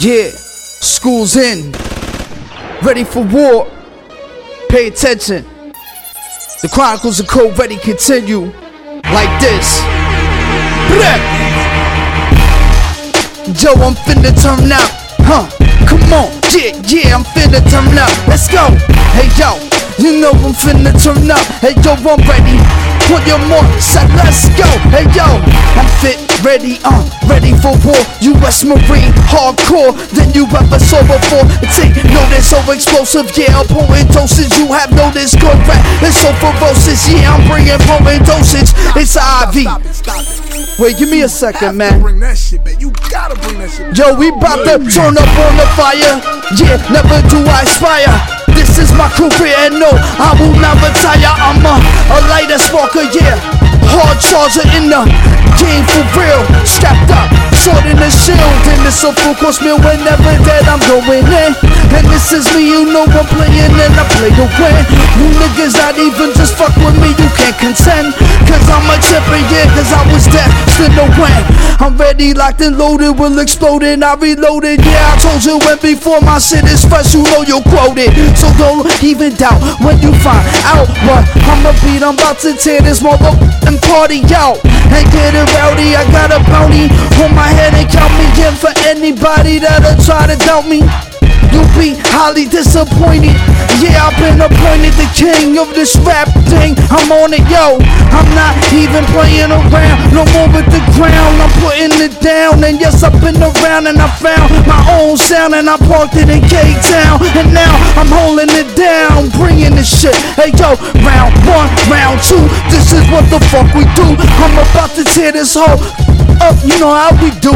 Yeah, 0.00 0.30
school's 0.30 1.34
in. 1.34 1.72
Ready 2.82 3.02
for 3.02 3.24
war. 3.24 3.66
Pay 4.68 4.86
attention. 4.86 5.44
The 6.62 6.68
Chronicles 6.72 7.18
of 7.18 7.26
Code 7.26 7.58
Ready 7.58 7.76
continue 7.78 8.52
like 9.10 9.40
this. 9.40 9.82
Yo, 13.58 13.72
I'm 13.72 13.94
finna 14.06 14.30
turn 14.40 14.70
up. 14.70 14.90
Huh? 15.26 15.48
Come 15.88 16.12
on. 16.12 16.30
Yeah, 16.54 16.78
yeah, 16.86 17.16
I'm 17.16 17.24
finna 17.34 17.58
turn 17.68 17.98
up. 17.98 18.12
Let's 18.28 18.46
go. 18.46 18.68
Hey, 19.18 19.26
yo. 19.34 19.58
You 19.98 20.20
know 20.20 20.30
I'm 20.30 20.52
finna 20.54 20.94
turn 21.02 21.28
up. 21.28 21.40
Hey, 21.58 21.74
yo, 21.82 21.94
I'm 21.94 22.22
ready. 22.28 22.97
Put 23.08 23.24
your 23.26 23.40
more, 23.48 23.64
set, 23.80 24.04
let's 24.20 24.52
go. 24.52 24.68
Hey, 24.92 25.08
yo. 25.16 25.24
I'm 25.80 25.88
fit 26.04 26.20
ready, 26.44 26.76
uh, 26.84 27.00
ready 27.24 27.56
for 27.56 27.72
war. 27.80 27.96
U.S. 28.36 28.64
Marine, 28.68 29.16
hardcore 29.32 29.96
than 30.12 30.28
you 30.36 30.44
ever 30.52 30.78
saw 30.78 31.00
before. 31.08 31.48
Take 31.72 31.96
notice, 32.04 32.52
so 32.52 32.60
explosive, 32.68 33.32
yeah, 33.32 33.56
I'm 33.56 33.66
potent 33.66 34.12
doses. 34.12 34.52
You 34.58 34.68
have 34.76 34.92
noticed, 34.92 35.40
good 35.40 35.56
rap, 35.64 35.80
it's 36.04 36.20
so 36.20 36.28
ferocious. 36.36 37.08
Yeah, 37.08 37.32
I'm 37.32 37.48
bringing 37.48 37.80
potent 37.88 38.28
dosage. 38.28 38.76
It's 38.92 39.16
IV. 39.16 39.56
Stop 39.64 39.84
it, 39.84 39.94
stop 39.94 40.20
it. 40.20 40.78
Wait, 40.78 40.98
give 40.98 41.08
me 41.08 41.22
a 41.22 41.28
second, 41.28 41.76
man. 41.76 42.00
Bring 42.00 42.20
that 42.20 42.36
shit 42.36 42.62
back. 42.62 42.80
You 42.80 42.92
gotta 43.10 43.40
bring 43.40 43.58
that 43.58 43.70
shit. 43.70 43.96
Yo, 43.96 44.14
we 44.14 44.30
bout 44.32 44.62
to 44.68 44.78
turn 44.84 45.16
up 45.16 45.32
on 45.48 45.56
the 45.56 45.66
fire. 45.74 46.20
Yeah, 46.60 46.76
never 46.92 47.18
do 47.28 47.40
I 47.48 47.62
aspire. 47.64 48.37
This 48.58 48.74
is 48.74 48.90
my 48.98 49.06
career, 49.14 49.54
and 49.70 49.78
no, 49.78 49.86
I 50.18 50.34
will 50.34 50.50
not 50.58 50.74
retire. 50.82 51.30
I'm 51.30 51.62
a, 51.62 51.78
a 51.78 52.18
lighter 52.26 52.58
sparker, 52.58 53.06
yeah. 53.14 53.38
Hard 53.94 54.18
charger 54.18 54.66
in 54.74 54.90
the 54.90 55.06
game 55.62 55.86
for 55.86 56.02
real. 56.18 56.42
Strapped 56.66 57.06
up, 57.14 57.30
short 57.54 57.86
in 57.86 57.94
the 57.94 58.10
shield. 58.10 58.42
And 58.66 58.82
it's 58.82 58.98
a 59.06 59.14
full 59.14 59.38
course 59.38 59.62
meal 59.62 59.78
whenever 59.78 60.34
that 60.42 60.66
I'm 60.66 60.82
going 60.90 61.22
in. 61.22 61.52
And 61.94 62.04
this 62.10 62.34
is 62.34 62.50
me, 62.50 62.66
you 62.66 62.90
know 62.90 63.06
I'm 63.06 63.30
playing 63.30 63.78
and 63.78 63.94
I 63.94 64.04
play 64.18 64.34
to 64.34 64.46
win. 64.58 64.82
You 65.22 65.26
niggas 65.38 65.78
not 65.78 65.94
even 65.94 66.34
just 66.34 66.58
fuck 66.58 66.74
with 66.82 66.98
me, 66.98 67.14
you 67.14 67.30
can't 67.38 67.54
contend. 67.62 68.10
Cause 68.42 68.66
I'm 68.66 68.90
a 68.90 68.98
champion, 68.98 69.46
yeah, 69.54 69.70
cause 69.70 69.94
I 69.94 70.02
was 70.10 70.26
destined 70.26 70.98
to 70.98 71.06
win. 71.14 71.47
I'm 71.88 71.96
ready, 71.96 72.34
locked 72.34 72.60
and 72.60 72.76
loaded, 72.76 73.16
will 73.18 73.38
explode 73.38 73.82
and 73.82 74.04
I 74.04 74.12
reloaded. 74.12 74.84
Yeah, 74.84 75.08
I 75.08 75.16
told 75.24 75.40
you 75.40 75.56
when 75.64 75.80
before 75.80 76.20
my 76.20 76.36
shit 76.36 76.68
is 76.68 76.84
fresh, 76.84 77.16
you 77.16 77.24
know 77.32 77.40
you're 77.48 77.64
quoted. 77.64 78.12
So 78.36 78.52
don't 78.60 78.84
even 79.00 79.32
doubt 79.40 79.56
when 79.80 79.96
you 80.04 80.12
find 80.20 80.44
out 80.68 80.84
what 81.08 81.24
I'ma 81.48 81.72
beat. 81.80 82.04
I'm 82.04 82.12
about 82.12 82.44
to 82.44 82.52
tear 82.52 82.84
this 82.84 83.00
motherfucking 83.00 83.80
party 83.88 84.20
out 84.36 84.60
and 84.68 85.00
get 85.08 85.32
it 85.32 85.48
rowdy. 85.56 85.96
I 85.96 86.04
got 86.12 86.28
a 86.28 86.44
bounty 86.44 86.92
on 87.24 87.32
my 87.32 87.48
head 87.56 87.72
and 87.72 87.88
count 87.88 88.12
me 88.20 88.28
in 88.36 88.52
for 88.52 88.68
anybody 88.84 89.56
that'll 89.56 89.96
try 90.04 90.28
to 90.28 90.36
doubt 90.44 90.68
me. 90.68 90.84
You'll 91.48 91.72
be 91.72 91.96
highly 92.12 92.44
disappointed. 92.44 93.32
Yeah, 93.80 94.04
I've 94.04 94.18
been 94.20 94.44
appointed 94.44 94.92
the 95.00 95.08
king 95.16 95.56
of 95.56 95.72
this 95.72 95.96
rap 96.04 96.28
thing. 96.52 96.76
I'm 96.92 97.08
on 97.08 97.32
it, 97.32 97.46
yo. 97.48 97.80
I'm 98.12 98.28
not 98.36 98.52
even 98.76 99.06
playing 99.16 99.48
around 99.48 100.12
no 100.12 100.28
more 100.36 100.52
with 100.52 100.68
ground. 100.98 101.38
I'm 101.38 101.54
putting 101.62 101.94
it 102.02 102.18
down. 102.18 102.66
And 102.66 102.82
yes, 102.82 103.06
I've 103.06 103.14
been 103.22 103.38
around 103.38 103.86
and 103.86 104.02
I 104.02 104.10
found 104.18 104.50
my 104.66 104.82
own 104.98 105.16
sound 105.16 105.54
and 105.54 105.70
I 105.70 105.78
parked 105.86 106.18
it 106.18 106.26
in 106.26 106.42
K 106.42 106.74
Town. 106.82 107.22
And 107.38 107.54
now 107.54 107.72
I'm 107.94 108.10
holding 108.10 108.50
it 108.50 108.74
down, 108.74 109.30
bringing 109.38 109.78
this 109.78 109.88
shit. 109.88 110.18
Hey, 110.34 110.50
yo, 110.58 110.74
round 111.06 111.32
one, 111.46 111.70
round 111.86 112.18
two. 112.26 112.42
This 112.74 112.90
is 112.90 113.06
what 113.14 113.24
the 113.30 113.38
fuck 113.48 113.70
we 113.78 113.86
do. 113.94 114.18
I'm 114.42 114.58
about 114.58 114.90
to 114.98 115.06
tear 115.06 115.30
this 115.30 115.54
whole 115.54 115.78
up, 116.42 116.54
you 116.62 116.78
know 116.78 116.94
how 116.94 117.14
we 117.22 117.30
do. 117.38 117.54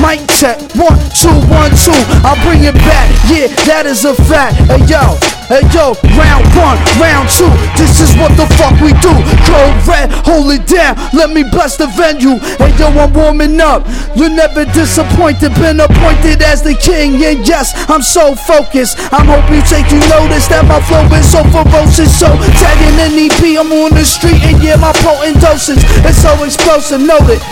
Mic 0.00 0.24
check, 0.28 0.56
one, 0.76 0.96
two, 1.12 1.32
one, 1.52 1.72
two. 1.76 1.96
I'll 2.24 2.40
bring 2.44 2.64
it 2.64 2.74
back, 2.74 3.08
yeah, 3.28 3.48
that 3.68 3.84
is 3.86 4.04
a 4.04 4.14
fact. 4.14 4.56
Hey 4.68 4.80
yo, 4.88 5.20
hey 5.48 5.64
yo, 5.74 5.94
round 6.18 6.46
one, 6.54 6.78
round 6.98 7.26
two. 7.30 7.50
This 7.78 8.00
is 8.00 8.14
what 8.18 8.34
the 8.36 8.46
fuck 8.58 8.76
we 8.78 8.92
do. 9.00 9.12
Code 9.48 9.78
red, 9.88 10.10
hold 10.26 10.50
it 10.52 10.66
down, 10.66 10.98
let 11.12 11.30
me 11.30 11.42
bless 11.42 11.76
the 11.76 11.86
venue. 11.98 12.38
Hey 12.58 12.74
yo, 12.78 12.88
I'm 12.94 13.12
warming 13.12 13.60
up. 13.60 13.86
You're 14.14 14.32
never 14.32 14.64
disappointed, 14.64 15.54
been 15.56 15.80
appointed 15.80 16.42
as 16.42 16.62
the 16.62 16.74
king. 16.74 17.22
And 17.24 17.46
yes, 17.46 17.72
I'm 17.88 18.02
so 18.02 18.34
focused. 18.34 18.98
I'm 19.12 19.26
hoping 19.26 19.56
you 19.56 19.64
take 19.66 19.90
you 19.90 20.00
notice 20.08 20.48
that 20.48 20.66
my 20.68 20.80
flow 20.84 21.06
is 21.16 21.26
so 21.26 21.42
ferocious. 21.50 22.12
So 22.12 22.28
tagging 22.60 22.98
an 23.00 23.14
EP, 23.16 23.40
I'm 23.58 23.72
on 23.72 23.94
the 23.96 24.04
street, 24.04 24.42
and 24.44 24.62
yeah, 24.62 24.76
my 24.76 24.92
potent 25.00 25.40
dosage 25.40 25.82
is 26.04 26.16
so 26.20 26.32
explosive. 26.44 27.00
Know 27.00 27.20
it. 27.30 27.42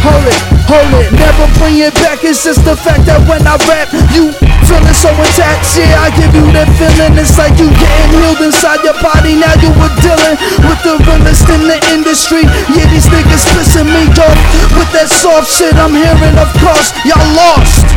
Hold 0.00 0.24
it, 0.24 0.40
hold 0.64 0.92
it, 0.96 1.12
never 1.12 1.44
bring 1.60 1.76
it 1.84 1.92
back. 2.00 2.24
It's 2.24 2.40
just 2.40 2.64
the 2.64 2.72
fact 2.72 3.04
that 3.04 3.20
when 3.28 3.44
I 3.44 3.60
rap, 3.68 3.92
you 4.16 4.32
feeling 4.64 4.96
so 4.96 5.12
attached. 5.12 5.76
Yeah, 5.76 5.92
I 6.00 6.08
give 6.16 6.32
you 6.32 6.46
that 6.56 6.72
feeling. 6.80 7.20
It's 7.20 7.36
like 7.40 7.56
you 7.56 7.72
getting 7.80 8.20
healed 8.20 8.44
inside 8.44 8.84
your 8.84 8.96
body. 9.00 9.32
Now 9.32 9.56
you 9.64 9.72
were 9.80 9.94
dealing 10.04 10.36
with 10.68 10.80
the 10.84 11.00
realest 11.08 11.48
in 11.48 11.64
the 11.64 11.80
industry. 11.96 12.44
Yeah, 12.68 12.84
these 12.92 13.08
niggas 13.08 13.48
pissing 13.56 13.88
me 13.88 14.04
off 14.20 14.36
with 14.76 14.92
that 14.92 15.08
soft 15.08 15.48
shit 15.48 15.72
I'm 15.80 15.96
hearing. 15.96 16.36
Of 16.36 16.52
course, 16.60 16.92
y'all 17.08 17.24
lost. 17.32 17.88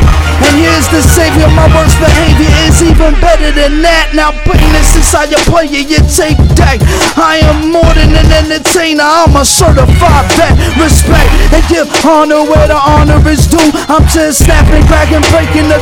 And 0.44 0.56
here's 0.58 0.88
the 0.90 1.00
savior, 1.00 1.46
my 1.54 1.68
worst 1.76 1.94
behavior 2.00 2.50
is 2.66 2.82
even 2.82 3.14
better 3.22 3.52
than 3.52 3.84
that. 3.86 4.16
Now 4.16 4.34
putting 4.42 4.66
this 4.74 4.96
inside 4.96 5.30
your 5.30 5.44
player, 5.46 5.84
your 5.84 6.02
tape 6.08 6.40
deck. 6.58 6.82
I 7.14 7.38
am 7.44 7.70
more 7.70 7.92
than 7.94 8.16
an 8.16 8.28
entertainer, 8.32 9.04
I'm 9.04 9.36
a 9.36 9.44
certified 9.44 10.26
vet. 10.34 10.56
Respect 10.80 11.30
and 11.54 11.64
give 11.70 11.86
honor 12.02 12.42
where 12.44 12.66
the 12.66 12.76
honor 12.76 13.22
is 13.30 13.46
due. 13.46 13.70
I'm 13.86 14.04
just 14.10 14.42
snapping, 14.42 14.82
cracking, 14.90 15.22
breaking 15.30 15.70
the 15.70 15.78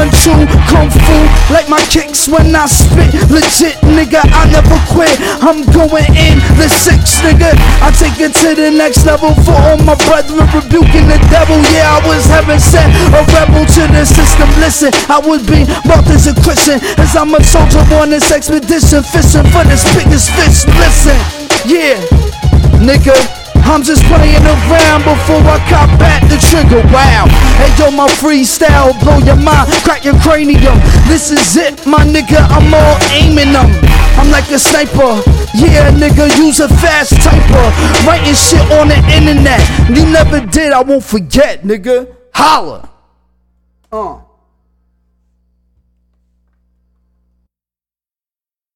back. 0.00 0.08
A 0.08 0.08
one, 0.08 0.10
two, 0.22 0.46
kung 0.68 0.90
fu, 0.90 1.52
like 1.52 1.68
my 1.68 1.80
kicks 1.88 2.28
when 2.28 2.54
I 2.54 2.66
spit. 2.66 3.12
Legit, 3.30 3.76
nigga, 3.84 4.20
I 4.24 4.50
never 4.50 4.78
quit. 4.92 5.16
I'm 5.42 5.64
going 5.72 6.08
in 6.16 6.38
the 6.56 6.68
six, 6.68 7.20
nigga. 7.20 7.52
I 7.82 7.90
take 7.92 8.20
it 8.20 8.34
to 8.40 8.54
the 8.54 8.70
next 8.70 9.04
level 9.04 9.34
for 9.44 9.52
all 9.52 9.78
my 9.78 9.94
brethren 10.06 10.46
rebuking 10.54 11.08
the 11.08 11.18
devil. 11.30 11.56
Yeah, 11.72 11.98
I 11.98 12.06
was 12.06 12.24
heaven 12.26 12.60
sent, 12.60 12.92
a 13.12 13.24
rebel 13.34 13.66
to 13.66 13.82
the 13.92 14.04
system. 14.04 14.48
Listen, 14.60 14.92
I 15.08 15.20
was 15.20 15.42
being 15.46 15.66
brought 15.84 16.08
as 16.08 16.26
a 16.26 16.34
Christian, 16.34 16.80
as 16.98 17.16
I'm 17.16 17.34
a 17.34 17.42
soldier 17.42 17.84
on 17.96 18.10
this 18.10 18.30
expedition, 18.32 19.02
fishing 19.02 19.46
for 19.52 19.64
this 19.64 19.84
biggest 19.94 20.30
fish. 20.32 20.64
Listen, 20.78 21.16
yeah, 21.66 22.00
nigga. 22.80 23.39
I'm 23.70 23.84
just 23.84 24.02
playing 24.06 24.42
around 24.42 25.04
before 25.06 25.38
I 25.46 25.62
cop 25.70 25.96
back 25.96 26.26
the 26.28 26.36
trigger. 26.42 26.82
Wow. 26.90 27.30
Hey 27.54 27.70
yo, 27.78 27.92
my 27.92 28.08
freestyle 28.08 28.98
blow 28.98 29.18
your 29.18 29.36
mind, 29.36 29.70
crack 29.86 30.04
your 30.04 30.18
cranium. 30.18 30.74
This 31.06 31.30
is 31.30 31.56
it, 31.56 31.86
my 31.86 32.02
nigga. 32.04 32.42
I'm 32.50 32.74
all 32.74 32.98
aiming 33.14 33.52
them. 33.52 33.70
I'm 34.18 34.28
like 34.32 34.50
a 34.50 34.58
sniper. 34.58 35.22
Yeah, 35.54 35.94
nigga, 35.94 36.36
use 36.36 36.58
a 36.58 36.68
fast 36.68 37.12
typer. 37.12 38.06
Writing 38.06 38.34
shit 38.34 38.66
on 38.72 38.88
the 38.88 38.98
internet. 39.14 39.62
You 39.88 40.04
never 40.10 40.44
did, 40.44 40.72
I 40.72 40.82
won't 40.82 41.04
forget, 41.04 41.62
nigga. 41.62 42.12
Holla. 42.34 42.90
Uh. 43.92 44.18